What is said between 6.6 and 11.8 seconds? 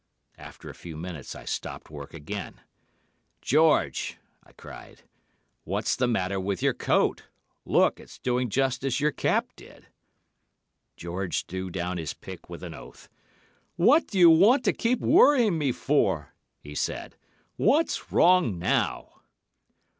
your coat? Look! It's doing just as your cap did.' "George threw